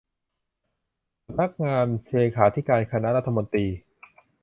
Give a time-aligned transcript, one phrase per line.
[1.25, 3.67] สำนักงานเลขาธิการคณะรัฐมนตรี